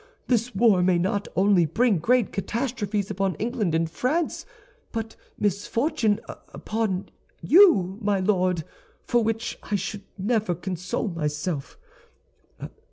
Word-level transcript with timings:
This 0.25 0.55
war 0.55 0.81
may 0.81 0.97
not 0.97 1.27
only 1.35 1.67
bring 1.67 1.99
great 1.99 2.31
catastrophes 2.33 3.11
upon 3.11 3.35
England 3.35 3.75
and 3.75 3.87
France, 3.87 4.47
but 4.91 5.15
misfortune 5.37 6.19
upon 6.27 7.09
you, 7.39 7.99
my 8.01 8.19
Lord, 8.19 8.63
for 9.03 9.23
which 9.23 9.59
I 9.61 9.75
should 9.75 10.01
never 10.17 10.55
console 10.55 11.07
myself. 11.09 11.77